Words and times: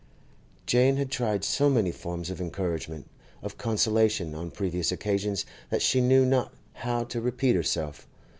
Jane 0.65 0.97
had 0.97 1.11
tried 1.11 1.43
so 1.43 1.69
many 1.69 1.91
forms 1.91 2.31
of 2.31 2.41
encouragement, 2.41 3.07
of 3.43 3.59
consolation, 3.59 4.33
on 4.33 4.49
previous 4.49 4.91
occasions 4.91 5.45
that 5.69 5.83
she 5.83 6.01
knew 6.01 6.25
not 6.25 6.51
how 6.73 7.03
to 7.03 7.21
repeat 7.21 7.55
herself. 7.55 8.07